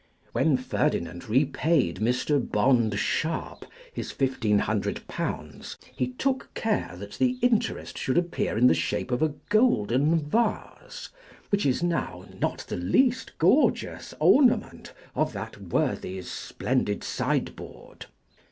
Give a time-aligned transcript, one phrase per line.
[0.31, 2.39] When Ferdinand repaid Mr.
[2.41, 8.65] Bond Sharpe his fifteen hundred pounds, he took care that the interest should appear in
[8.65, 11.09] the shape of a golden vase,
[11.51, 18.07] which is now not the least gorgeous ornament of that worthy's splendid sideboard.